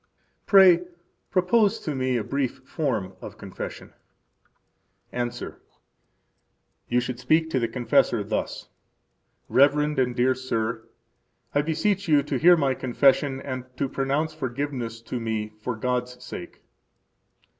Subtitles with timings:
[0.47, 0.79] Pray,
[1.29, 3.93] Propose to Me a Brief Form of Confession.
[5.13, 5.61] –Answer:
[6.89, 8.67] You should speak to the confessor thus:
[9.47, 10.89] Reverend and dear sir,
[11.53, 16.23] I beseech you to hear my confession, and to pronounce forgiveness to me for God's
[16.25, 16.63] sake.